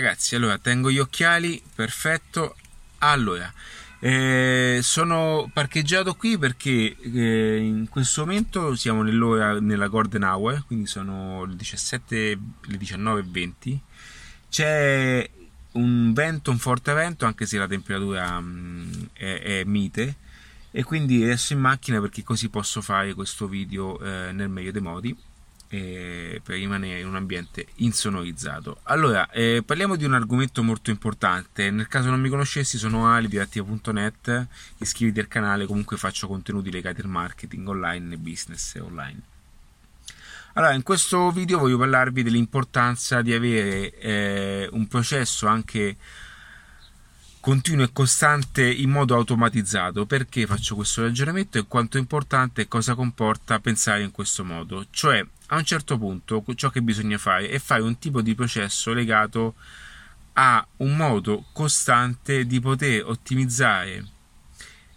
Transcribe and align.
Ragazzi, 0.00 0.36
allora 0.36 0.58
tengo 0.58 0.92
gli 0.92 1.00
occhiali, 1.00 1.60
perfetto. 1.74 2.54
Allora, 2.98 3.52
eh, 3.98 4.78
sono 4.80 5.50
parcheggiato 5.52 6.14
qui 6.14 6.38
perché 6.38 6.96
eh, 6.96 7.56
in 7.56 7.88
questo 7.88 8.20
momento 8.24 8.76
siamo 8.76 9.02
nell'ora 9.02 9.58
nella 9.58 9.88
Golden 9.88 10.22
Hour, 10.22 10.64
quindi 10.66 10.86
sono 10.86 11.44
le 11.46 11.56
17, 11.56 12.38
le 12.60 12.76
19.20. 12.76 13.78
C'è 14.48 15.28
un 15.72 16.12
vento, 16.12 16.52
un 16.52 16.58
forte 16.58 16.92
vento, 16.92 17.26
anche 17.26 17.44
se 17.44 17.58
la 17.58 17.66
temperatura 17.66 18.38
mh, 18.38 18.46
mm, 18.46 19.02
è, 19.14 19.40
è, 19.42 19.64
mite. 19.64 20.14
E 20.70 20.84
quindi 20.84 21.24
adesso 21.24 21.54
in 21.54 21.58
macchina 21.58 22.00
perché 22.00 22.22
così 22.22 22.48
posso 22.50 22.80
fare 22.82 23.14
questo 23.14 23.48
video 23.48 23.98
eh, 23.98 24.30
nel 24.30 24.48
meglio 24.48 24.70
dei 24.70 24.80
modi 24.80 25.16
eh, 25.68 26.40
per 26.42 26.56
rimanere 26.56 27.00
in 27.00 27.06
un 27.06 27.16
ambiente 27.16 27.66
insonorizzato. 27.76 28.80
Allora, 28.84 29.30
eh, 29.30 29.62
parliamo 29.64 29.96
di 29.96 30.04
un 30.04 30.14
argomento 30.14 30.62
molto 30.62 30.90
importante. 30.90 31.70
Nel 31.70 31.88
caso 31.88 32.10
non 32.10 32.20
mi 32.20 32.28
conoscessi, 32.28 32.78
sono 32.78 33.08
Ali 33.08 33.28
di. 33.28 34.48
Iscriviti 34.78 35.20
al 35.20 35.28
canale, 35.28 35.66
comunque 35.66 35.96
faccio 35.96 36.26
contenuti 36.26 36.70
legati 36.70 37.00
al 37.00 37.08
marketing 37.08 37.68
online 37.68 38.14
e 38.14 38.18
business 38.18 38.74
online. 38.80 39.20
Allora, 40.54 40.72
in 40.72 40.82
questo 40.82 41.30
video 41.30 41.58
voglio 41.58 41.78
parlarvi 41.78 42.22
dell'importanza 42.22 43.22
di 43.22 43.32
avere 43.32 43.96
eh, 43.98 44.68
un 44.72 44.88
processo 44.88 45.46
anche 45.46 45.96
continuo 47.40 47.84
e 47.84 47.92
costante 47.92 48.68
in 48.68 48.90
modo 48.90 49.14
automatizzato. 49.14 50.06
Perché 50.06 50.46
faccio 50.46 50.74
questo 50.74 51.02
ragionamento 51.02 51.58
e 51.58 51.66
quanto 51.68 51.96
è 51.96 52.00
importante 52.00 52.62
e 52.62 52.68
cosa 52.68 52.94
comporta 52.94 53.60
pensare 53.60 54.02
in 54.02 54.10
questo 54.10 54.44
modo? 54.44 54.86
Cioè, 54.90 55.24
a 55.48 55.56
un 55.56 55.64
certo 55.64 55.98
punto 55.98 56.44
ciò 56.54 56.70
che 56.70 56.82
bisogna 56.82 57.18
fare 57.18 57.48
è 57.48 57.58
fare 57.58 57.82
un 57.82 57.98
tipo 57.98 58.20
di 58.22 58.34
processo 58.34 58.92
legato 58.92 59.54
a 60.34 60.66
un 60.78 60.96
modo 60.96 61.46
costante 61.52 62.46
di 62.46 62.60
poter 62.60 63.04
ottimizzare 63.04 64.06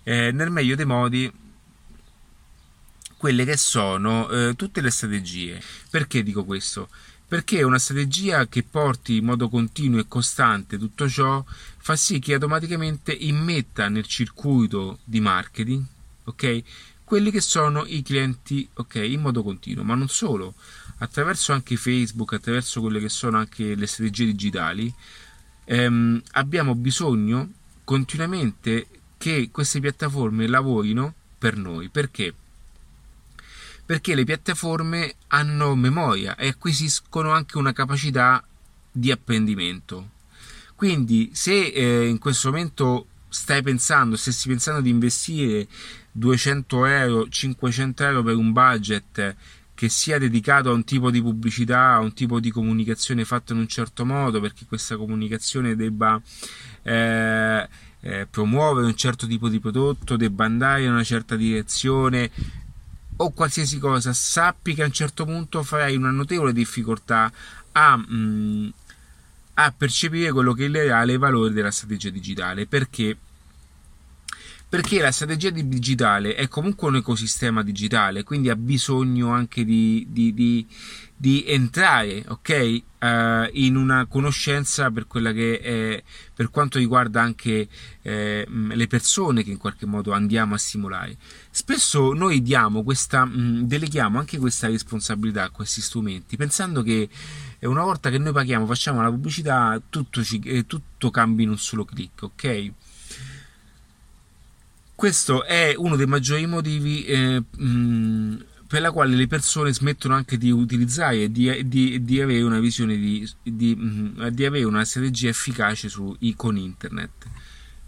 eh, 0.04 0.32
nel 0.32 0.50
meglio 0.50 0.76
dei 0.76 0.86
modi 0.86 1.32
quelle 3.18 3.46
che 3.46 3.56
sono 3.56 4.28
eh, 4.30 4.56
tutte 4.56 4.82
le 4.82 4.90
strategie. 4.90 5.62
Perché 5.90 6.24
dico 6.24 6.44
questo? 6.44 6.90
Perché 7.28 7.64
una 7.64 7.80
strategia 7.80 8.48
che 8.48 8.64
porti 8.64 9.18
in 9.18 9.26
modo 9.26 9.48
continuo 9.48 10.00
e 10.00 10.08
costante 10.08 10.78
tutto 10.78 11.08
ciò 11.08 11.44
fa 11.78 11.96
sì 11.96 12.20
che 12.20 12.34
automaticamente 12.34 13.14
immetta 13.14 13.90
nel 13.90 14.06
circuito 14.06 15.00
di 15.04 15.22
marketing, 15.22 15.84
ok? 16.26 16.64
Quelli 17.12 17.30
che 17.30 17.42
sono 17.42 17.84
i 17.86 18.04
clienti 18.04 18.66
ok 18.73 18.95
in 18.95 19.20
modo 19.20 19.44
continuo 19.44 19.84
ma 19.84 19.95
non 19.95 20.08
solo. 20.08 20.54
Attraverso 21.00 21.52
anche 21.52 21.76
Facebook 21.76 22.31
attraverso 22.31 22.80
quelle 22.80 23.02
che 23.02 23.09
sono 23.09 23.38
anche 23.38 23.76
le 23.76 23.86
strategie 23.86 24.28
digitali 24.28 24.94
ehm, 25.66 26.22
abbiamo 26.31 26.73
bisogno 26.73 27.52
continuamente 27.84 28.88
che 29.18 29.50
queste 29.52 29.81
piattaforme 29.81 30.48
lavorino 30.48 31.14
per 31.38 31.58
noi. 31.58 31.90
Perché? 31.90 32.34
Perché 33.86 34.16
le 34.16 34.23
piattaforme 34.23 35.16
hanno 35.28 35.75
memoria 35.75 36.38
e 36.38 36.48
acquisiscono 36.48 37.31
anche 37.31 37.58
una 37.58 37.73
capacità 37.73 38.42
di 38.90 39.12
apprendimento. 39.12 40.12
Quindi 40.75 41.31
se 41.34 41.59
eh, 41.62 42.08
in 42.08 42.20
questo 42.20 42.52
momento 42.52 43.08
stai 43.28 43.62
pensando, 43.62 44.16
stessi 44.16 44.48
pensando 44.48 44.80
di 44.80 44.90
investire 44.90 45.68
200 46.12 46.86
euro, 46.86 47.28
500 47.30 48.04
euro 48.04 48.23
per 48.23 48.36
un 48.36 48.52
budget 48.52 49.36
che 49.73 49.90
sia 49.90 50.20
dedicato 50.20 50.70
a 50.70 50.73
un 50.73 50.84
tipo 50.84 51.09
di 51.09 51.22
pubblicità, 51.22 51.94
a 51.94 52.00
un 52.00 52.14
tipo 52.14 52.40
di 52.40 52.52
comunicazione 52.52 53.26
fatta 53.26 53.53
in 53.53 53.59
un 53.59 53.68
certo 53.68 54.06
modo, 54.06 54.40
perché 54.40 54.66
questa 54.68 54.95
comunicazione 54.95 55.76
debba 55.76 56.22
eh, 56.84 57.68
eh, 58.02 58.28
promuovere 58.30 58.86
un 58.86 58.95
certo 58.95 59.26
tipo 59.26 59.50
di 59.50 59.59
prodotto, 59.59 60.18
debba 60.18 60.45
andare 60.45 60.84
in 60.84 60.92
una 60.92 61.03
certa 61.03 61.36
direzione 61.36 62.30
o 63.16 63.31
qualsiasi 63.31 63.80
cosa, 63.80 64.13
sappi 64.13 64.74
che 64.74 64.84
a 64.84 64.86
un 64.86 64.91
certo 64.91 65.25
punto 65.25 65.63
farai 65.63 65.96
una 65.96 66.12
notevole 66.12 66.53
difficoltà 66.53 67.31
a, 67.72 67.97
mh, 67.97 68.06
mm, 68.13 68.69
a 69.56 69.74
percepire 69.75 70.31
quello 70.31 70.53
che 70.53 70.66
è 70.66 70.68
il 70.68 70.75
reale 70.75 71.18
valore 71.18 71.52
della 71.53 71.72
strategia 71.72 72.09
digitale. 72.09 72.68
Perché? 72.68 73.18
Perché 74.72 75.02
la 75.02 75.12
strategia 75.12 75.50
digitale 75.50 76.34
è 76.34 76.48
comunque 76.48 76.88
un 76.88 76.96
ecosistema 76.96 77.62
digitale, 77.62 78.24
quindi 78.24 78.50
ha 78.50 78.56
bisogno 78.56 79.30
anche 79.32 79.66
di, 79.66 80.08
di, 80.09 80.34
di, 80.34 80.66
di 81.14 81.44
entrare, 81.46 82.24
ok? 82.26 82.81
Uh, 83.02 83.50
in 83.52 83.76
una 83.76 84.06
conoscenza 84.06 84.90
per 84.90 85.08
è, 85.08 86.02
per 86.34 86.50
quanto 86.52 86.78
riguarda 86.78 87.22
anche 87.22 87.68
eh, 88.02 88.48
le 88.48 88.88
persone 88.88 89.44
che 89.44 89.52
in 89.52 89.58
qualche 89.58 89.86
modo 89.86 90.14
andiamo 90.14 90.54
a 90.54 90.58
stimolare. 90.58 91.18
Spesso 91.50 92.14
noi 92.14 92.42
diamo 92.42 92.81
questa, 92.81 93.26
mh, 93.26 93.68
deleghiamo 93.68 94.20
anche 94.20 94.38
questa 94.38 94.68
responsabilità 94.68 95.44
a 95.44 95.50
questi 95.50 95.81
strumenti, 95.81 96.38
pensando 96.38 96.81
che 96.81 97.10
e 97.60 97.68
una 97.68 97.84
volta 97.84 98.10
che 98.10 98.20
noi 98.20 98.31
paghiamo, 98.31 98.66
facciamo 98.66 99.02
la 99.02 99.10
pubblicità, 99.10 99.81
tutto, 99.90 100.24
ci, 100.24 100.40
eh, 100.46 100.66
tutto 100.66 101.12
cambia 101.12 101.44
in 101.44 101.52
un 101.52 101.58
solo 101.58 101.84
clic, 101.84 102.24
ok? 102.24 102.72
Questo 105.01 105.44
è 105.45 105.73
uno 105.75 105.95
dei 105.95 106.06
maggiori 106.06 106.45
motivi 106.45 107.03
eh, 107.06 107.44
mh, 107.57 108.45
per 108.67 108.81
la 108.81 108.91
quale 108.91 109.16
le 109.16 109.25
persone 109.25 109.73
smettono 109.73 110.13
anche 110.13 110.38
di 110.38 110.51
utilizzare 110.51 111.23
e 111.23 111.31
di, 111.31 111.67
di, 111.67 112.03
di, 112.03 112.22
avere 112.22 112.44
una 112.44 112.59
visione 112.59 112.95
di, 112.95 113.28
di, 113.41 114.45
avere 114.45 114.63
una 114.63 114.85
strategia 114.85 115.29
efficace 115.29 115.89
su, 115.89 116.16
con 116.35 116.56
internet. 116.56 117.09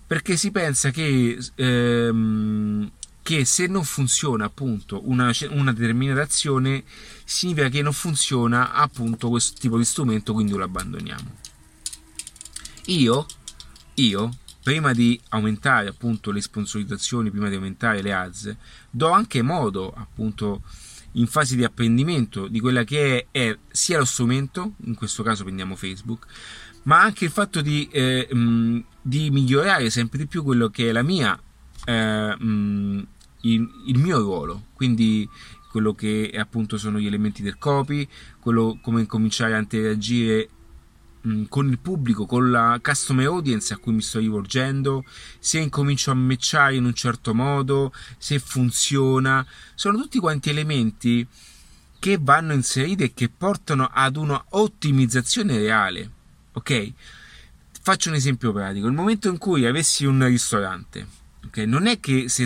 Perché 0.08 0.36
si 0.38 0.50
pensa 0.50 0.90
che 0.90 1.38
ehm, 1.54 2.92
che 3.22 3.46
se 3.46 3.68
non 3.68 3.84
funziona 3.84 4.46
appunto 4.46 5.08
una, 5.08 5.32
una, 5.52 5.72
determinata 5.72 6.22
azione 6.22 6.84
significa 7.26 7.70
che 7.70 7.84
non 7.84 7.94
funziona 7.94 8.74
appunto 8.74 9.30
questo 9.30 9.60
tipo 9.60 9.78
di 9.78 9.86
strumento 9.86 10.34
quindi 10.34 10.54
lo 10.54 10.64
abbandoniamo 10.64 11.38
io 12.86 13.26
io 13.94 14.38
prima 14.64 14.94
di 14.94 15.20
aumentare 15.30 15.90
appunto 15.90 16.32
le 16.32 16.42
sponsorizzazioni 16.42 17.30
prima 17.30 17.50
di 17.50 17.56
aumentare 17.56 18.02
le 18.02 18.14
ads 18.14 18.56
do 18.90 19.10
anche 19.10 19.42
modo 19.42 19.94
appunto 19.94 20.62
in 21.14 21.28
fase 21.28 21.56
di 21.56 21.64
apprendimento 21.64 22.48
di 22.48 22.60
quella 22.60 22.84
che 22.84 23.28
è, 23.32 23.48
è 23.50 23.58
sia 23.70 23.98
lo 23.98 24.06
strumento 24.06 24.74
in 24.86 24.96
questo 24.96 25.22
caso 25.22 25.44
prendiamo 25.44 25.76
Facebook 25.76 26.26
ma 26.84 27.02
anche 27.02 27.26
il 27.26 27.32
fatto 27.32 27.62
di, 27.62 27.88
eh, 27.92 28.28
mh, 28.34 28.84
di 29.02 29.30
migliorare 29.30 29.90
sempre 29.90 30.18
di 30.18 30.28
più 30.28 30.44
quello 30.44 30.70
che 30.70 30.90
è 30.90 30.92
la 30.92 31.04
mia 31.04 31.40
eh, 31.86 32.36
mh, 32.38 33.08
il, 33.44 33.70
il, 33.88 33.98
mio 33.98 34.20
ruolo, 34.20 34.68
quindi 34.74 35.28
quello 35.70 35.94
che 35.94 36.32
appunto 36.36 36.78
sono 36.78 37.00
gli 37.00 37.06
elementi 37.06 37.42
del 37.42 37.58
copy, 37.58 38.08
quello 38.40 38.78
come 38.82 39.06
cominciare 39.06 39.56
a 39.56 39.60
interagire 39.60 40.50
mh, 41.24 41.44
con 41.50 41.70
il 41.70 41.80
pubblico, 41.80 42.26
con 42.26 42.52
la 42.52 42.80
customer 42.82 43.26
audience 43.28 43.74
a 43.74 43.78
cui 43.78 43.94
mi 43.94 44.02
sto 44.02 44.20
rivolgendo, 44.20 45.04
se 45.40 45.60
incomincio 45.60 46.12
a 46.12 46.16
matchare 46.16 46.76
in 46.76 46.86
un 46.86 46.94
certo 46.94 47.34
modo, 47.34 47.94
se 48.18 48.40
funziona, 48.40 49.46
sono 49.76 49.98
tutti 49.98 50.20
quanti 50.20 50.50
elementi 50.50 51.26
che 52.00 52.18
vanno 52.20 52.54
inseriti 52.54 53.04
e 53.04 53.14
che 53.14 53.30
portano 53.30 53.90
ad 53.92 54.18
una 54.18 54.44
ottimizzazione 54.50 55.58
reale, 55.58 56.10
ok? 56.54 56.92
Faccio 57.82 58.10
un 58.10 58.16
esempio 58.16 58.52
pratico, 58.52 58.88
il 58.88 58.94
momento 58.94 59.30
in 59.30 59.38
cui 59.38 59.66
avessi 59.66 60.06
un 60.06 60.26
ristorante, 60.26 61.08
ok? 61.46 61.58
Non 61.60 61.88
è 61.88 62.00
che 62.00 62.28
se 62.28 62.46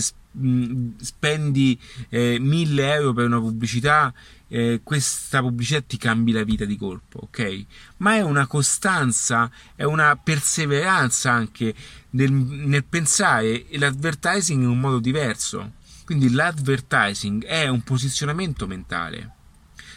spendi 0.97 1.79
eh, 2.09 2.37
1000 2.39 2.93
euro 2.93 3.13
per 3.13 3.25
una 3.25 3.39
pubblicità, 3.39 4.13
eh, 4.49 4.81
questa 4.83 5.41
pubblicità 5.41 5.81
ti 5.81 5.97
cambi 5.97 6.31
la 6.31 6.43
vita 6.43 6.65
di 6.65 6.77
colpo, 6.77 7.19
ok? 7.23 7.65
Ma 7.97 8.15
è 8.15 8.21
una 8.21 8.47
costanza, 8.47 9.51
è 9.75 9.83
una 9.83 10.15
perseveranza 10.15 11.31
anche 11.31 11.73
nel, 12.11 12.31
nel 12.31 12.83
pensare 12.83 13.65
l'advertising 13.71 14.61
in 14.61 14.69
un 14.69 14.79
modo 14.79 14.99
diverso. 14.99 15.73
Quindi 16.05 16.31
l'advertising 16.31 17.43
è 17.43 17.67
un 17.67 17.81
posizionamento 17.81 18.65
mentale, 18.65 19.31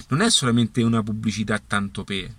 non 0.08 0.22
è 0.22 0.30
solamente 0.30 0.82
una 0.82 1.02
pubblicità 1.02 1.60
tanto 1.64 2.02
per. 2.02 2.38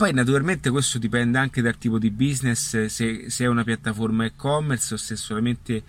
Poi 0.00 0.14
naturalmente 0.14 0.70
questo 0.70 0.96
dipende 0.96 1.36
anche 1.36 1.60
dal 1.60 1.76
tipo 1.76 1.98
di 1.98 2.10
business, 2.10 2.86
se, 2.86 3.28
se 3.28 3.44
è 3.44 3.46
una 3.46 3.64
piattaforma 3.64 4.24
e-commerce 4.24 4.94
o 4.94 4.96
se 4.96 5.14
solamente 5.14 5.82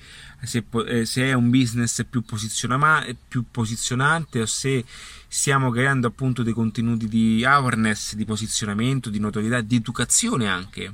se, 0.43 0.65
eh, 0.85 1.05
se 1.05 1.29
è 1.29 1.31
un 1.31 1.49
business 1.49 2.03
più, 2.09 2.21
più 2.21 3.43
posizionante 3.49 4.41
o 4.41 4.45
se 4.45 4.83
stiamo 5.29 5.71
creando 5.71 6.07
appunto 6.07 6.43
dei 6.43 6.51
contenuti 6.51 7.07
di 7.07 7.45
awareness, 7.45 8.15
di 8.15 8.25
posizionamento, 8.25 9.09
di 9.09 9.19
notorietà, 9.19 9.61
di 9.61 9.77
educazione 9.77 10.45
anche. 10.45 10.93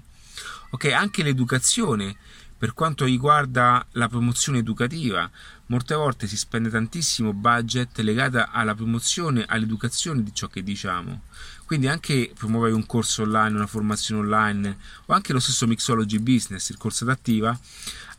Ok, 0.69 0.85
anche 0.91 1.23
l'educazione 1.23 2.17
per 2.57 2.73
quanto 2.73 3.05
riguarda 3.05 3.85
la 3.91 4.07
promozione 4.07 4.57
educativa, 4.57 5.29
molte 5.67 5.93
volte 5.95 6.27
si 6.27 6.35
spende 6.35 6.69
tantissimo 6.69 7.33
budget 7.33 7.99
legato 7.99 8.47
alla 8.51 8.73
promozione, 8.73 9.45
all'educazione 9.47 10.23
di 10.23 10.33
ciò 10.33 10.47
che 10.47 10.63
diciamo. 10.63 11.23
Quindi 11.65 11.87
anche 11.87 12.31
promuovere 12.35 12.73
un 12.73 12.85
corso 12.85 13.23
online, 13.23 13.55
una 13.55 13.67
formazione 13.67 14.21
online 14.21 14.77
o 15.05 15.13
anche 15.13 15.33
lo 15.33 15.39
stesso 15.39 15.67
Mixology 15.67 16.17
Business, 16.19 16.69
il 16.69 16.77
corso 16.77 17.03
adattiva, 17.03 17.57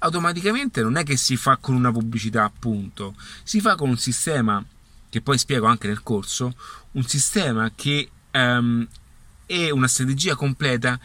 automaticamente 0.00 0.82
non 0.82 0.96
è 0.96 1.02
che 1.02 1.16
si 1.16 1.36
fa 1.36 1.56
con 1.56 1.74
una 1.74 1.90
pubblicità 1.90 2.44
appunto, 2.44 3.14
si 3.42 3.60
fa 3.60 3.74
con 3.74 3.88
un 3.88 3.98
sistema 3.98 4.64
che 5.08 5.22
poi 5.22 5.38
spiego 5.38 5.66
anche 5.66 5.88
nel 5.88 6.02
corso, 6.02 6.54
un 6.92 7.04
sistema 7.04 7.72
che 7.74 8.10
um, 8.32 8.86
è 9.46 9.70
una 9.70 9.88
strategia 9.88 10.34
completa 10.34 11.00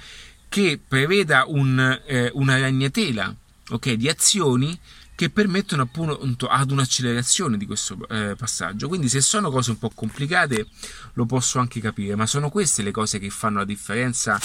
che 0.53 0.79
preveda 0.87 1.45
un, 1.47 1.99
eh, 2.05 2.29
una 2.35 2.59
ragnatela 2.59 3.35
okay, 3.69 3.97
di 3.97 4.07
azioni 4.07 4.79
che 5.15 5.31
permettono 5.31 5.81
appunto 5.81 6.45
ad 6.45 6.69
un'accelerazione 6.69 7.57
di 7.57 7.65
questo 7.65 7.97
eh, 8.07 8.35
passaggio. 8.37 8.87
Quindi 8.87 9.09
se 9.09 9.19
sono 9.21 9.49
cose 9.49 9.71
un 9.71 9.79
po' 9.79 9.89
complicate 9.89 10.67
lo 11.13 11.25
posso 11.25 11.57
anche 11.57 11.79
capire, 11.79 12.13
ma 12.13 12.27
sono 12.27 12.51
queste 12.51 12.83
le 12.83 12.91
cose 12.91 13.17
che 13.17 13.31
fanno 13.31 13.57
la 13.57 13.65
differenza 13.65 14.39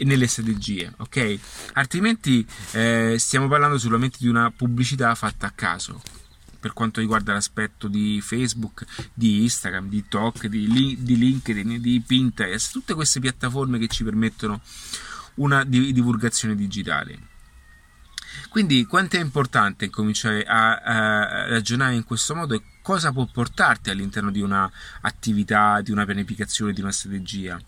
nelle 0.00 0.26
strategie, 0.26 0.92
ok? 0.98 1.38
Altrimenti 1.72 2.46
eh, 2.72 3.16
stiamo 3.18 3.48
parlando 3.48 3.78
solamente 3.78 4.18
di 4.20 4.28
una 4.28 4.52
pubblicità 4.54 5.14
fatta 5.14 5.46
a 5.46 5.52
caso 5.52 6.02
per 6.60 6.74
quanto 6.74 7.00
riguarda 7.00 7.32
l'aspetto 7.32 7.88
di 7.88 8.20
Facebook, 8.20 8.84
di 9.14 9.44
Instagram, 9.44 9.88
di 9.88 10.02
TikTok, 10.02 10.46
di, 10.46 10.98
di 11.00 11.16
LinkedIn, 11.16 11.80
di 11.80 12.02
Pinterest, 12.06 12.72
tutte 12.72 12.92
queste 12.92 13.20
piattaforme 13.20 13.78
che 13.78 13.86
ci 13.86 14.04
permettono 14.04 14.60
una 15.38 15.64
divulgazione 15.64 16.54
digitale. 16.54 17.36
Quindi 18.48 18.86
quanto 18.86 19.16
è 19.16 19.20
importante 19.20 19.90
cominciare 19.90 20.42
a, 20.44 20.76
a, 20.76 21.48
ragionare 21.48 21.94
in 21.94 22.04
questo 22.04 22.34
modo 22.34 22.54
e 22.54 22.62
cosa 22.82 23.12
può 23.12 23.26
portarti 23.26 23.90
all'interno 23.90 24.30
di 24.30 24.40
un'attività, 24.40 25.80
di 25.82 25.90
una 25.90 26.04
pianificazione, 26.04 26.72
di 26.72 26.80
una 26.80 26.92
strategia. 26.92 27.60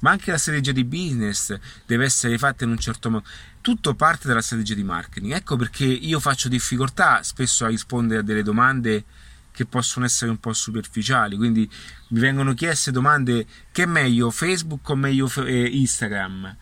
Ma 0.00 0.10
anche 0.10 0.30
la 0.30 0.38
strategia 0.38 0.72
di 0.72 0.84
business 0.84 1.56
deve 1.86 2.04
essere 2.04 2.36
fatta 2.38 2.64
in 2.64 2.70
un 2.70 2.78
certo 2.78 3.10
modo. 3.10 3.24
Tutto 3.60 3.94
parte 3.94 4.26
dalla 4.26 4.42
strategia 4.42 4.74
di 4.74 4.82
marketing. 4.82 5.32
Ecco 5.32 5.56
perché 5.56 5.84
io 5.84 6.18
faccio 6.20 6.48
difficoltà 6.48 7.22
spesso 7.22 7.64
a 7.64 7.68
rispondere 7.68 8.20
a 8.20 8.24
delle 8.24 8.42
domande 8.42 9.04
che 9.52 9.66
possono 9.66 10.04
essere 10.04 10.30
un 10.30 10.38
po' 10.38 10.52
superficiali. 10.52 11.36
Quindi 11.36 11.70
mi 12.08 12.20
vengono 12.20 12.54
chieste 12.54 12.90
domande 12.90 13.46
che 13.70 13.84
è 13.84 13.86
meglio 13.86 14.30
Facebook 14.30 14.88
o 14.88 14.96
meglio 14.96 15.30
eh, 15.44 15.64
Instagram? 15.64 16.56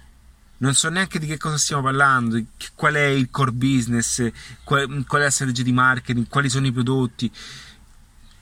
Non 0.62 0.74
so 0.74 0.88
neanche 0.88 1.18
di 1.18 1.26
che 1.26 1.38
cosa 1.38 1.58
stiamo 1.58 1.82
parlando, 1.82 2.40
qual 2.76 2.94
è 2.94 3.04
il 3.06 3.30
core 3.30 3.50
business, 3.50 4.30
qual, 4.62 5.04
è 5.08 5.18
la 5.18 5.30
strategia 5.30 5.64
di 5.64 5.72
marketing, 5.72 6.28
quali 6.28 6.48
sono 6.48 6.66
i 6.66 6.72
prodotti. 6.72 7.30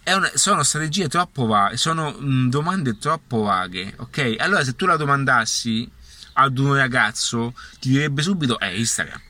Una, 0.04 0.30
sono 0.34 0.62
strategie 0.62 1.08
troppo 1.08 1.46
vaghe, 1.46 1.76
sono 1.76 2.14
mm, 2.20 2.48
domande 2.48 2.98
troppo 2.98 3.42
vaghe, 3.42 3.94
ok? 3.96 4.36
Allora 4.38 4.62
se 4.64 4.76
tu 4.76 4.84
la 4.84 4.96
domandassi 4.96 5.90
ad 6.34 6.58
un 6.58 6.74
ragazzo 6.74 7.54
ti 7.78 7.90
direbbe 7.90 8.20
subito, 8.20 8.58
eh, 8.58 8.78
Instagram 8.78 9.20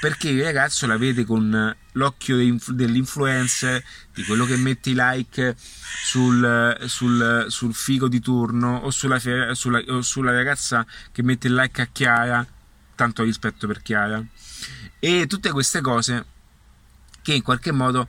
perché 0.00 0.30
il 0.30 0.42
ragazzo 0.42 0.86
la 0.86 0.96
vede 0.96 1.24
con 1.24 1.76
l'occhio 1.92 2.36
dell'influencer, 2.68 3.84
di 4.14 4.24
quello 4.24 4.46
che 4.46 4.56
mette 4.56 4.90
i 4.90 4.94
like 4.96 5.54
sul, 5.58 6.76
sul, 6.86 7.46
sul 7.48 7.74
figo 7.74 8.08
di 8.08 8.20
turno 8.20 8.78
o 8.78 8.90
sulla, 8.90 9.18
sulla, 9.52 9.82
o 9.88 10.00
sulla 10.00 10.32
ragazza 10.32 10.86
che 11.12 11.22
mette 11.22 11.48
il 11.48 11.54
like 11.54 11.82
a 11.82 11.88
Chiara, 11.92 12.46
tanto 12.94 13.22
rispetto 13.22 13.66
per 13.66 13.82
Chiara, 13.82 14.24
e 14.98 15.26
tutte 15.26 15.50
queste 15.50 15.82
cose 15.82 16.24
che 17.22 17.34
in 17.34 17.42
qualche 17.42 17.70
modo 17.70 18.08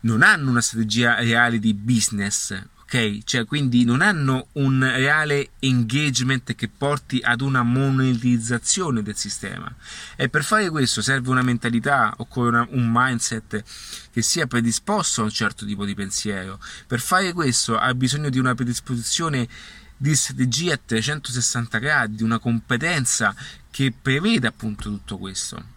non 0.00 0.22
hanno 0.22 0.48
una 0.48 0.60
strategia 0.60 1.16
reale 1.16 1.58
di 1.58 1.74
business, 1.74 2.60
ok? 2.92 3.24
Cioè, 3.24 3.46
quindi 3.46 3.84
non 3.84 4.02
hanno 4.02 4.48
un 4.52 4.80
reale 4.80 5.52
engagement 5.60 6.54
che 6.54 6.68
porti 6.68 7.20
ad 7.22 7.40
una 7.40 7.62
monetizzazione 7.62 9.02
del 9.02 9.16
sistema. 9.16 9.74
E 10.14 10.28
per 10.28 10.44
fare 10.44 10.68
questo 10.68 11.00
serve 11.00 11.30
una 11.30 11.42
mentalità, 11.42 12.12
occorre 12.18 12.48
una, 12.48 12.66
un 12.70 12.90
mindset 12.92 13.64
che 14.10 14.22
sia 14.22 14.46
predisposto 14.46 15.22
a 15.22 15.24
un 15.24 15.30
certo 15.30 15.64
tipo 15.64 15.86
di 15.86 15.94
pensiero. 15.94 16.60
Per 16.86 17.00
fare 17.00 17.32
questo 17.32 17.78
ha 17.78 17.94
bisogno 17.94 18.28
di 18.28 18.38
una 18.38 18.54
predisposizione 18.54 19.48
di 19.96 20.14
strategia 20.14 20.74
a 20.74 20.80
360 20.84 21.78
gradi, 21.78 22.16
di 22.16 22.22
una 22.22 22.38
competenza 22.38 23.34
che 23.70 23.92
prevede 24.00 24.46
appunto 24.46 24.90
tutto 24.90 25.16
questo. 25.16 25.70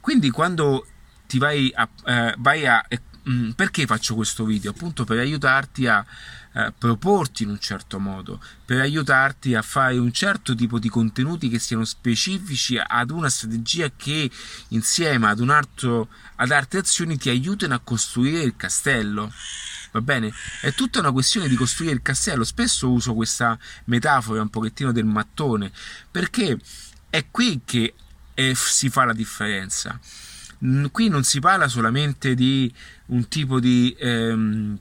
Quindi 0.00 0.30
quando 0.30 0.86
ti 1.26 1.38
vai 1.38 1.72
a, 1.74 1.88
eh, 2.04 2.34
vai 2.38 2.66
a 2.66 2.86
eh, 3.26 3.52
perché 3.54 3.86
faccio 3.86 4.14
questo 4.14 4.44
video? 4.44 4.70
Appunto 4.70 5.04
per 5.04 5.18
aiutarti 5.18 5.86
a 5.86 6.04
eh, 6.52 6.72
proporti 6.76 7.42
in 7.42 7.50
un 7.50 7.58
certo 7.58 7.98
modo, 7.98 8.40
per 8.64 8.80
aiutarti 8.80 9.54
a 9.54 9.62
fare 9.62 9.98
un 9.98 10.12
certo 10.12 10.54
tipo 10.54 10.78
di 10.78 10.88
contenuti 10.88 11.48
che 11.48 11.58
siano 11.58 11.84
specifici 11.84 12.78
ad 12.78 13.10
una 13.10 13.28
strategia 13.28 13.90
che 13.94 14.30
insieme 14.68 15.26
ad, 15.26 15.40
un 15.40 15.50
altro, 15.50 16.08
ad 16.36 16.50
altre 16.52 16.78
azioni 16.78 17.18
ti 17.18 17.28
aiutino 17.28 17.74
a 17.74 17.80
costruire 17.80 18.42
il 18.42 18.54
castello. 18.56 19.32
Va 19.90 20.00
bene? 20.00 20.32
È 20.60 20.72
tutta 20.72 21.00
una 21.00 21.12
questione 21.12 21.48
di 21.48 21.56
costruire 21.56 21.94
il 21.94 22.02
castello. 22.02 22.44
Spesso 22.44 22.90
uso 22.90 23.14
questa 23.14 23.58
metafora 23.84 24.42
un 24.42 24.50
pochettino 24.50 24.92
del 24.92 25.04
mattone, 25.04 25.72
perché 26.10 26.58
è 27.08 27.26
qui 27.30 27.62
che 27.64 27.94
eh, 28.34 28.54
si 28.54 28.88
fa 28.88 29.04
la 29.04 29.14
differenza. 29.14 29.98
Qui 30.58 31.08
non 31.08 31.22
si 31.24 31.40
parla 31.40 31.68
solamente 31.68 32.34
di 32.34 32.72
un 33.06 33.28
tipo 33.28 33.60
di 33.60 33.94
ehm, 33.98 34.78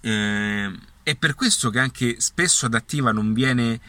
eh, 0.00 0.72
è 1.02 1.14
per 1.16 1.34
questo 1.34 1.70
che 1.70 1.78
anche 1.78 2.20
spesso 2.20 2.66
adattiva 2.66 3.12
non 3.12 3.32
viene 3.32 3.80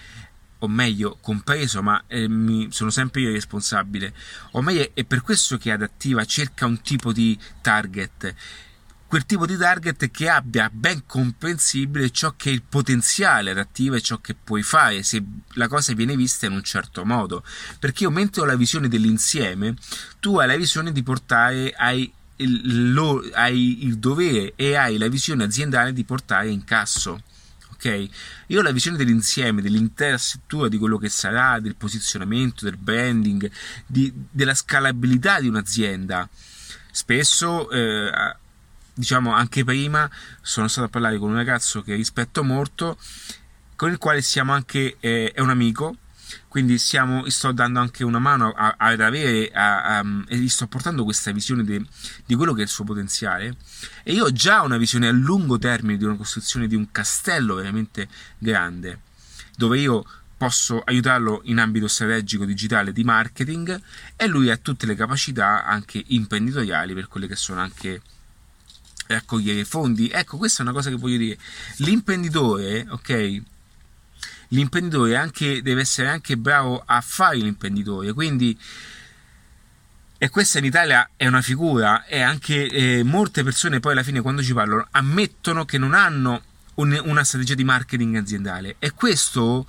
o 0.59 0.67
meglio 0.67 1.17
compreso 1.21 1.83
ma 1.83 2.03
eh, 2.07 2.27
mi, 2.27 2.67
sono 2.71 2.89
sempre 2.89 3.21
io 3.21 3.31
responsabile. 3.31 4.13
O 4.51 4.61
meglio 4.61 4.89
è 4.93 5.03
per 5.03 5.21
questo 5.21 5.57
che 5.57 5.71
adattiva 5.71 6.25
cerca 6.25 6.65
un 6.65 6.81
tipo 6.81 7.11
di 7.11 7.37
target 7.61 8.33
quel 9.07 9.25
tipo 9.25 9.45
di 9.45 9.57
target 9.57 10.11
che 10.11 10.29
abbia 10.29 10.69
ben 10.71 11.05
comprensibile 11.05 12.09
ciò 12.11 12.33
che 12.35 12.49
è 12.49 12.53
il 12.53 12.63
potenziale 12.63 13.51
adattivo 13.51 13.95
e 13.95 14.01
ciò 14.01 14.19
che 14.19 14.35
puoi 14.35 14.63
fare 14.63 15.01
se 15.03 15.23
la 15.53 15.67
cosa 15.67 15.93
viene 15.93 16.15
vista 16.15 16.45
in 16.45 16.51
un 16.51 16.63
certo 16.63 17.05
modo 17.05 17.43
perché 17.79 18.03
io 18.03 18.11
mentre 18.11 18.41
ho 18.41 18.45
la 18.45 18.55
visione 18.55 18.87
dell'insieme 18.87 19.75
tu 20.19 20.37
hai 20.37 20.47
la 20.47 20.57
visione 20.57 20.91
di 20.91 21.03
portare 21.03 21.73
ai 21.75 22.11
il, 22.37 22.91
lo, 22.91 23.23
hai 23.33 23.85
il 23.85 23.97
dovere 23.97 24.53
e 24.55 24.75
hai 24.75 24.97
la 24.97 25.07
visione 25.07 25.43
aziendale 25.43 25.93
di 25.93 26.03
portare 26.03 26.49
in 26.49 26.63
casso. 26.63 27.21
Ok? 27.73 28.09
Io 28.47 28.59
ho 28.59 28.63
la 28.63 28.71
visione 28.71 28.97
dell'insieme, 28.97 29.61
dell'intera 29.61 30.17
struttura, 30.17 30.67
di 30.67 30.77
quello 30.77 30.97
che 30.97 31.09
sarà, 31.09 31.59
del 31.59 31.75
posizionamento, 31.75 32.65
del 32.65 32.77
branding, 32.77 33.49
di, 33.85 34.11
della 34.31 34.55
scalabilità 34.55 35.39
di 35.39 35.47
un'azienda. 35.47 36.27
Spesso, 36.91 37.69
eh, 37.69 38.35
diciamo 38.97 39.31
anche 39.33 39.63
prima, 39.63 40.09
sono 40.41 40.67
stato 40.67 40.87
a 40.87 40.89
parlare 40.89 41.17
con 41.17 41.29
un 41.29 41.35
ragazzo 41.35 41.81
che 41.81 41.95
rispetto 41.95 42.43
molto, 42.43 42.97
con 43.75 43.91
il 43.91 43.97
quale 43.97 44.21
siamo 44.21 44.53
anche, 44.53 44.97
eh, 44.99 45.31
è 45.31 45.39
un 45.39 45.51
amico, 45.51 45.97
quindi 46.47 46.77
stiamo, 46.77 47.29
sto 47.29 47.51
dando 47.51 47.79
anche 47.79 48.03
una 48.03 48.19
mano 48.19 48.51
ad 48.51 48.99
avere 48.99 49.49
a, 49.51 49.99
a, 49.99 50.05
e 50.27 50.37
gli 50.37 50.49
sto 50.49 50.67
portando 50.67 51.03
questa 51.03 51.31
visione 51.31 51.63
de, 51.63 51.85
di 52.25 52.35
quello 52.35 52.53
che 52.53 52.61
è 52.61 52.63
il 52.63 52.69
suo 52.69 52.83
potenziale. 52.83 53.55
E 54.03 54.13
io 54.13 54.25
ho 54.25 54.31
già 54.31 54.61
una 54.63 54.77
visione 54.77 55.07
a 55.07 55.11
lungo 55.11 55.57
termine 55.57 55.97
di 55.97 56.03
una 56.03 56.15
costruzione 56.15 56.67
di 56.67 56.75
un 56.75 56.91
castello 56.91 57.55
veramente 57.55 58.09
grande 58.37 59.05
dove 59.57 59.79
io 59.79 60.05
posso 60.37 60.81
aiutarlo 60.85 61.41
in 61.45 61.57
ambito 61.57 61.87
strategico 61.87 62.45
digitale 62.45 62.93
di 62.93 63.03
marketing 63.03 63.81
e 64.15 64.27
lui 64.27 64.51
ha 64.51 64.57
tutte 64.57 64.85
le 64.85 64.93
capacità 64.93 65.65
anche 65.65 66.01
imprenditoriali 66.07 66.93
per 66.93 67.07
quelle 67.07 67.27
che 67.27 67.35
sono 67.35 67.59
anche 67.59 68.01
raccogliere 69.07 69.65
fondi. 69.65 70.09
Ecco 70.09 70.37
questa 70.37 70.59
è 70.59 70.65
una 70.65 70.73
cosa 70.73 70.89
che 70.89 70.95
voglio 70.95 71.17
dire. 71.17 71.37
L'imprenditore 71.77 72.85
ok? 72.89 73.41
L'imprenditore 74.49 75.15
anche, 75.15 75.61
deve 75.61 75.81
essere 75.81 76.07
anche 76.07 76.37
bravo 76.37 76.81
a 76.85 77.01
fare 77.01 77.37
l'imprenditore, 77.37 78.13
quindi 78.13 78.57
e 80.19 80.29
questa 80.29 80.57
in 80.57 80.65
Italia 80.65 81.11
è 81.15 81.27
una 81.27 81.41
figura 81.41 82.05
e 82.05 82.21
anche 82.21 82.67
eh, 82.67 83.03
molte 83.03 83.43
persone 83.43 83.79
poi 83.79 83.91
alla 83.91 84.01
fine 84.01 84.21
quando 84.21 84.41
ci 84.41 84.51
parlano 84.51 84.87
ammettono 84.89 85.63
che 85.63 85.77
non 85.77 85.93
hanno 85.93 86.41
un, 86.75 86.99
una 87.05 87.23
strategia 87.23 87.53
di 87.53 87.63
marketing 87.63 88.15
aziendale. 88.15 88.77
E 88.79 88.91
questo 88.91 89.67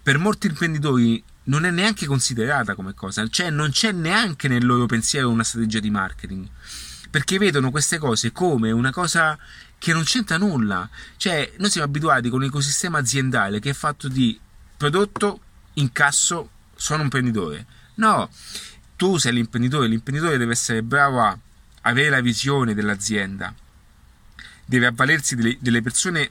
per 0.00 0.18
molti 0.18 0.46
imprenditori 0.46 1.22
non 1.44 1.64
è 1.64 1.70
neanche 1.70 2.06
considerata 2.06 2.74
come 2.76 2.94
cosa, 2.94 3.26
cioè 3.26 3.50
non 3.50 3.70
c'è 3.70 3.90
neanche 3.90 4.46
nel 4.46 4.64
loro 4.64 4.86
pensiero 4.86 5.30
una 5.30 5.42
strategia 5.42 5.80
di 5.80 5.90
marketing 5.90 6.48
perché 7.12 7.36
vedono 7.36 7.70
queste 7.70 7.98
cose 7.98 8.32
come 8.32 8.70
una 8.70 8.90
cosa 8.90 9.38
che 9.76 9.92
non 9.92 10.02
c'entra 10.02 10.38
nulla. 10.38 10.88
Cioè, 11.18 11.52
noi 11.58 11.68
siamo 11.68 11.86
abituati 11.86 12.30
con 12.30 12.40
un 12.40 12.46
ecosistema 12.46 12.98
aziendale 12.98 13.60
che 13.60 13.70
è 13.70 13.74
fatto 13.74 14.08
di 14.08 14.40
prodotto, 14.74 15.40
incasso, 15.74 16.48
sono 16.74 17.00
un 17.00 17.04
imprenditore. 17.04 17.66
No, 17.96 18.30
tu 18.96 19.18
sei 19.18 19.34
l'imprenditore, 19.34 19.88
l'imprenditore 19.88 20.38
deve 20.38 20.52
essere 20.52 20.82
bravo 20.82 21.20
a 21.20 21.38
avere 21.82 22.08
la 22.08 22.22
visione 22.22 22.72
dell'azienda, 22.72 23.54
deve 24.64 24.86
avvalersi 24.86 25.36
delle, 25.36 25.58
delle 25.60 25.82
persone, 25.82 26.30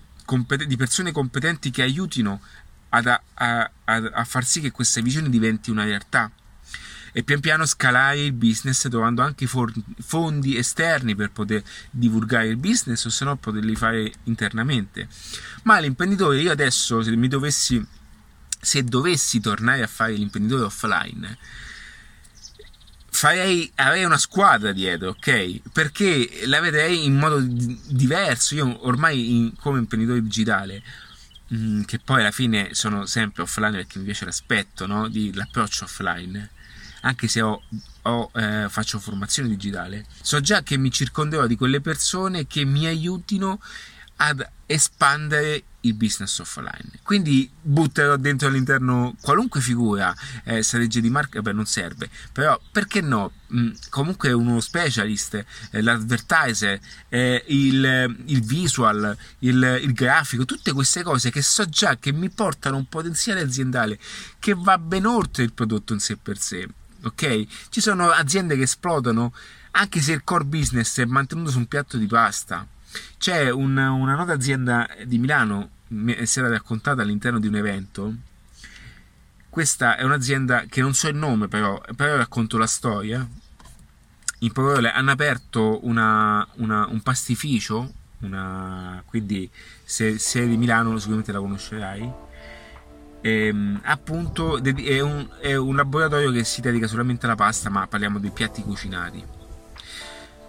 di 0.65 0.77
persone 0.77 1.11
competenti 1.11 1.69
che 1.69 1.83
aiutino 1.83 2.41
ad, 2.89 3.05
a, 3.05 3.21
a, 3.35 3.71
a 3.85 4.23
far 4.23 4.45
sì 4.45 4.61
che 4.61 4.71
questa 4.71 4.99
visione 4.99 5.29
diventi 5.29 5.69
una 5.69 5.83
realtà 5.83 6.31
e 7.11 7.23
pian 7.23 7.39
piano 7.39 7.65
scalare 7.65 8.23
il 8.23 8.33
business 8.33 8.87
trovando 8.87 9.21
anche 9.21 9.47
fondi 9.47 10.57
esterni 10.57 11.15
per 11.15 11.31
poter 11.31 11.63
divulgare 11.89 12.47
il 12.47 12.57
business 12.57 13.05
o 13.05 13.09
se 13.09 13.25
no 13.25 13.35
poterli 13.35 13.75
fare 13.75 14.11
internamente. 14.23 15.07
Ma 15.63 15.79
l'imprenditore, 15.79 16.39
io 16.39 16.51
adesso 16.51 17.01
se 17.01 17.15
mi 17.15 17.27
dovessi, 17.27 17.85
se 18.59 18.83
dovessi 18.83 19.39
tornare 19.39 19.83
a 19.83 19.87
fare 19.87 20.13
l'imprenditore 20.13 20.63
offline, 20.63 21.37
farei, 23.09 23.69
avrei 23.75 24.05
una 24.05 24.17
squadra 24.17 24.71
dietro, 24.71 25.09
ok? 25.09 25.69
Perché 25.71 26.41
la 26.45 26.61
vedrei 26.61 27.05
in 27.05 27.17
modo 27.17 27.39
diverso. 27.41 28.55
Io 28.55 28.87
ormai 28.87 29.37
in, 29.37 29.55
come 29.57 29.79
imprenditore 29.79 30.21
digitale 30.21 30.81
mm, 31.53 31.83
che 31.83 31.99
poi 31.99 32.21
alla 32.21 32.31
fine 32.31 32.69
sono 32.73 33.05
sempre 33.05 33.43
offline 33.43 33.71
perché 33.71 33.99
mi 33.99 34.05
piace 34.05 34.25
l'aspetto 34.25 34.87
no? 34.87 35.09
di, 35.09 35.33
l'approccio 35.33 35.83
offline 35.83 36.49
anche 37.01 37.27
se 37.27 37.41
ho, 37.41 37.61
ho, 38.03 38.31
eh, 38.35 38.67
faccio 38.69 38.99
formazione 38.99 39.49
digitale, 39.49 40.05
so 40.21 40.39
già 40.41 40.63
che 40.63 40.77
mi 40.77 40.91
circonderò 40.91 41.47
di 41.47 41.55
quelle 41.55 41.81
persone 41.81 42.47
che 42.47 42.65
mi 42.65 42.85
aiutino 42.85 43.59
ad 44.17 44.47
espandere 44.67 45.63
il 45.81 45.95
business 45.95 46.37
offline. 46.39 46.99
Quindi 47.01 47.49
butterò 47.59 48.15
dentro 48.15 48.47
all'interno 48.47 49.15
qualunque 49.19 49.61
figura, 49.61 50.13
eh, 50.43 50.61
strategia 50.61 50.99
di 50.99 51.09
marca, 51.09 51.41
beh 51.41 51.53
non 51.53 51.65
serve, 51.65 52.09
però 52.31 52.59
perché 52.71 53.01
no? 53.01 53.31
Mm, 53.53 53.71
comunque 53.89 54.31
uno 54.31 54.59
specialist, 54.59 55.43
eh, 55.71 55.81
l'advertiser, 55.81 56.79
eh, 57.09 57.43
il, 57.47 58.15
il, 58.25 58.41
visual, 58.41 59.17
il, 59.39 59.79
il, 59.81 59.93
grafico, 59.93 60.45
tutte 60.45 60.71
queste 60.71 61.01
cose 61.01 61.31
che 61.31 61.41
so 61.41 61.67
già 61.67 61.97
che 61.97 62.11
mi 62.11 62.29
portano 62.29 62.77
un 62.77 62.87
potenziale 62.87 63.41
aziendale 63.41 63.97
che 64.39 64.53
va 64.55 64.77
ben 64.77 65.05
oltre 65.05 65.43
il 65.43 65.51
prodotto 65.51 65.93
in 65.93 65.99
sé 65.99 66.15
per 66.15 66.37
sé 66.37 66.67
ok? 67.03 67.45
Ci 67.69 67.81
sono 67.81 68.09
aziende 68.09 68.55
che 68.55 68.63
esplodono 68.63 69.33
anche 69.71 70.01
se 70.01 70.11
il 70.11 70.23
core 70.23 70.45
business 70.45 70.99
è 70.99 71.05
mantenuto 71.05 71.51
su 71.51 71.57
un 71.57 71.67
piatto 71.67 71.97
di 71.97 72.07
pasta. 72.07 72.65
C'è 73.17 73.49
un, 73.49 73.77
una 73.77 74.15
nota 74.15 74.33
azienda 74.33 74.87
di 75.05 75.17
Milano, 75.17 75.69
mi 75.89 76.25
si 76.25 76.39
era 76.39 76.49
raccontata 76.49 77.01
all'interno 77.01 77.39
di 77.39 77.47
un 77.47 77.55
evento. 77.55 78.13
Questa 79.49 79.97
è 79.97 80.03
un'azienda 80.03 80.65
che 80.67 80.81
non 80.81 80.93
so 80.93 81.07
il 81.07 81.15
nome, 81.15 81.47
però, 81.47 81.81
però 81.95 82.15
racconto 82.15 82.57
la 82.57 82.67
storia. 82.67 83.27
In 84.39 84.51
parole, 84.51 84.91
hanno 84.91 85.11
aperto 85.11 85.85
una, 85.85 86.45
una, 86.55 86.87
un 86.87 87.01
pastificio, 87.01 87.93
una, 88.19 89.01
quindi 89.05 89.49
se 89.83 90.17
sei 90.17 90.47
di 90.47 90.57
Milano 90.57 90.97
sicuramente 90.97 91.31
la 91.31 91.39
conoscerai 91.39 92.29
Ehm, 93.21 93.79
appunto 93.83 94.61
è 94.63 94.99
un, 94.99 95.27
è 95.39 95.55
un 95.55 95.75
laboratorio 95.75 96.31
che 96.31 96.43
si 96.43 96.61
dedica 96.61 96.87
solamente 96.87 97.25
alla 97.25 97.35
pasta, 97.35 97.69
ma 97.69 97.87
parliamo 97.87 98.19
dei 98.19 98.31
piatti 98.31 98.61
cucinati. 98.63 99.23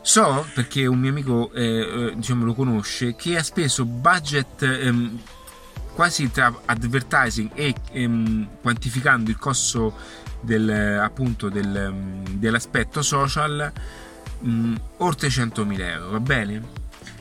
So, 0.00 0.46
perché 0.54 0.86
un 0.86 0.98
mio 0.98 1.10
amico 1.10 1.52
eh, 1.52 2.10
eh 2.10 2.12
diciamo, 2.16 2.44
lo 2.44 2.54
conosce, 2.54 3.14
che 3.14 3.36
ha 3.36 3.42
speso 3.42 3.84
budget 3.84 4.62
ehm, 4.62 5.20
quasi 5.94 6.30
tra 6.30 6.52
advertising 6.64 7.50
e 7.54 7.74
ehm, 7.92 8.48
quantificando 8.62 9.30
il 9.30 9.36
costo 9.36 9.94
del, 10.40 10.68
appunto 10.68 11.48
del, 11.48 11.76
ehm, 11.76 12.28
dell'aspetto 12.30 13.00
social 13.02 13.70
mh, 14.40 14.50
mm, 14.50 14.74
oltre 14.98 15.28
100.000 15.28 15.80
euro, 15.80 16.10
va 16.10 16.20
bene? 16.20 16.62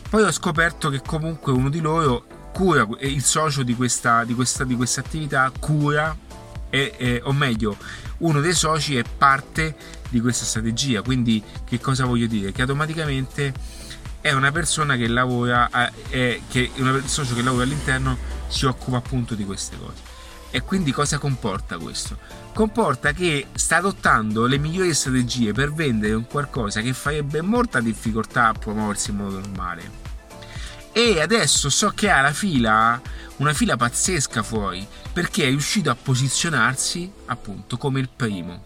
Poi 0.10 0.24
ho 0.24 0.32
scoperto 0.32 0.90
che 0.90 1.02
comunque 1.06 1.52
uno 1.52 1.70
di 1.70 1.80
loro 1.80 2.26
cura, 2.52 2.88
il 3.00 3.24
socio 3.24 3.64
di 3.64 3.76
questa, 3.76 4.24
di 4.24 4.34
questa, 4.34 4.64
di 4.64 4.76
questa 4.76 5.02
attività 5.02 5.52
cura, 5.60 6.16
e, 6.70 6.94
e, 6.98 7.22
o 7.24 7.34
meglio, 7.34 7.78
uno 8.20 8.40
dei 8.40 8.54
soci 8.54 8.96
è 8.96 9.04
parte 9.18 9.76
di 10.10 10.20
questa 10.22 10.46
strategia. 10.46 11.02
Quindi, 11.02 11.44
che 11.66 11.80
cosa 11.80 12.06
voglio 12.06 12.28
dire? 12.28 12.52
Che 12.52 12.62
automaticamente 12.62 13.54
è 14.22 14.32
una 14.32 14.52
persona 14.52 14.96
che 14.96 15.08
lavora, 15.08 15.70
è, 16.10 16.40
che 16.48 16.72
un 16.78 17.02
socio 17.06 17.34
che 17.36 17.42
lavora 17.42 17.64
all'interno 17.64 18.18
si 18.48 18.66
occupa 18.66 18.98
appunto 18.98 19.36
di 19.36 19.46
queste 19.46 19.78
cose. 19.78 20.10
E 20.52 20.62
quindi 20.62 20.92
cosa 20.92 21.18
comporta 21.18 21.78
questo? 21.78 22.18
Comporta 22.54 23.14
che 23.14 23.48
sta 23.54 23.78
adottando 23.78 24.46
le 24.46 24.58
migliori 24.58 24.94
strategie 24.94 25.54
per 25.54 25.72
vendere 25.72 26.14
un 26.14 26.28
qualcosa 26.28 26.82
che 26.82 26.92
farebbe 26.92 27.42
molta 27.42 27.80
difficoltà 27.80 28.50
a 28.50 28.54
promuoversi 28.54 29.12
in 29.12 29.16
modo 29.16 29.40
normale 29.40 30.11
e 30.94 31.22
adesso 31.22 31.70
so 31.70 31.90
che 31.90 32.10
ha 32.10 32.22
la 32.22 32.34
fila, 32.34 33.02
una 33.38 33.54
fila 33.54 33.78
pazzesca 33.78 34.44
fuori, 34.44 34.86
perché 35.14 35.46
è 35.46 35.50
riuscito 35.50 35.90
a 35.90 35.96
posizionarsi 35.96 37.12
appunto 37.26 37.78
come 37.78 38.00
il 38.00 38.10
primo. 38.14 38.64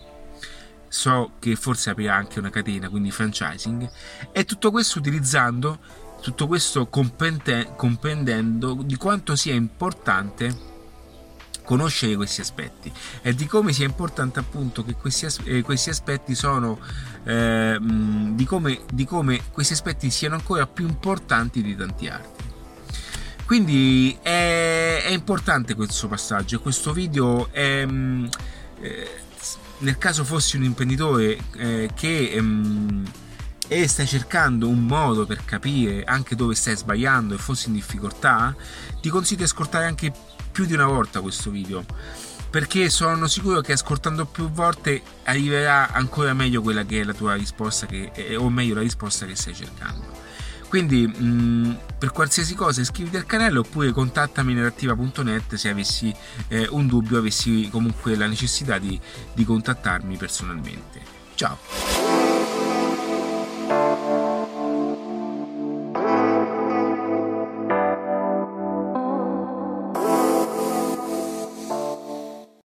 So 0.87 1.33
che 1.39 1.55
forse 1.55 1.89
aprirà 1.89 2.15
anche 2.15 2.39
una 2.39 2.49
catena, 2.49 2.89
quindi 2.89 3.11
franchising, 3.11 3.89
e 4.31 4.45
tutto 4.45 4.71
questo 4.71 4.99
utilizzando, 4.99 5.79
tutto 6.21 6.47
questo 6.47 6.87
comprendendo 6.87 8.73
di 8.81 8.95
quanto 8.95 9.35
sia 9.35 9.53
importante 9.53 10.73
conoscere 11.65 12.15
questi 12.15 12.39
aspetti 12.39 12.91
e 13.21 13.33
di 13.35 13.45
come 13.45 13.73
sia 13.73 13.85
importante 13.85 14.39
appunto 14.39 14.85
che 14.85 14.93
questi, 14.93 15.27
eh, 15.43 15.61
questi 15.63 15.89
aspetti 15.89 16.35
sono 16.35 16.79
eh, 17.25 17.77
di, 17.81 18.45
come, 18.45 18.81
di 18.93 19.05
come 19.05 19.41
questi 19.51 19.73
aspetti 19.73 20.09
siano 20.09 20.35
ancora 20.35 20.65
più 20.67 20.87
importanti 20.87 21.61
di 21.61 21.75
tanti 21.75 22.07
altri. 22.07 22.43
Quindi 23.45 24.17
è, 24.21 25.01
è 25.03 25.11
importante 25.11 25.75
questo 25.75 26.07
passaggio 26.07 26.59
questo 26.59 26.93
video 26.93 27.51
è 27.51 27.85
eh, 28.81 29.09
nel 29.79 29.97
caso 29.97 30.23
fossi 30.23 30.55
un 30.55 30.63
imprenditore 30.63 31.37
eh, 31.57 31.89
che 31.93 32.41
e 33.67 33.87
stai 33.87 34.05
cercando 34.05 34.67
un 34.67 34.85
modo 34.85 35.25
per 35.25 35.43
capire 35.43 36.03
anche 36.03 36.35
dove 36.35 36.53
stai 36.55 36.75
sbagliando 36.75 37.33
e 37.33 37.37
fossi 37.37 37.69
in 37.69 37.73
difficoltà, 37.73 38.55
ti 39.01 39.09
consiglio 39.09 39.39
di 39.39 39.43
ascoltare 39.45 39.85
anche 39.85 40.13
più 40.55 40.63
di 40.63 40.71
una 40.71 40.85
volta 40.85 41.19
questo 41.19 41.51
video 41.51 41.83
perché 42.49 42.89
sono 42.89 43.27
sicuro 43.27 43.59
che 43.59 43.73
ascoltando 43.73 44.23
più 44.25 44.49
volte 44.49 45.01
arriverà 45.23 45.91
ancora 45.91 46.33
meglio 46.33 46.61
quella 46.61 46.85
che 46.85 47.01
è 47.01 47.03
la 47.03 47.11
tua 47.11 47.33
risposta 47.33 47.85
che, 47.85 48.37
o 48.37 48.49
meglio 48.49 48.75
la 48.75 48.79
risposta 48.79 49.25
che 49.25 49.35
stai 49.35 49.53
cercando. 49.53 50.05
Quindi 50.69 51.05
mh, 51.05 51.25
mm, 51.25 51.71
per 51.99 52.13
qualsiasi 52.13 52.55
cosa 52.55 52.79
iscriviti 52.79 53.17
al 53.17 53.25
canale 53.25 53.57
oppure 53.57 53.91
contattami 53.91 54.53
nerattiva.net 54.53 55.55
se 55.55 55.67
avessi 55.67 56.15
eh, 56.47 56.65
un 56.69 56.87
dubbio 56.87 57.17
avessi 57.17 57.67
comunque 57.69 58.15
la 58.15 58.27
necessità 58.27 58.77
di, 58.77 58.97
di 59.33 59.43
contattarmi 59.43 60.15
personalmente. 60.15 61.01
Ciao 61.35 62.04